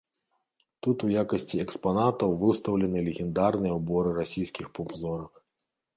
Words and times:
Тут 0.85 1.03
у 1.07 1.09
якасці 1.23 1.59
экспанатаў 1.65 2.33
выстаўлены 2.43 3.03
легендарныя 3.09 3.73
ўборы 3.79 4.09
расійскіх 4.19 4.65
поп-зорак. 4.81 5.33